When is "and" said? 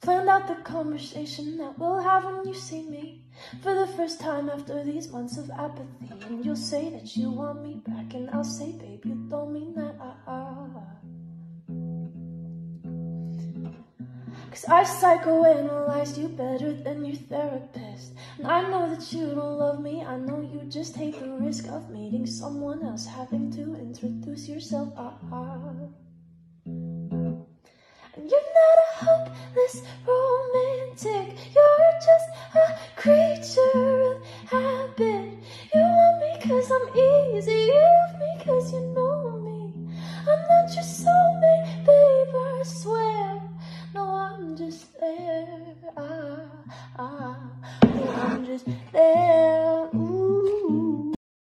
6.26-6.42, 8.14-8.30, 18.38-18.46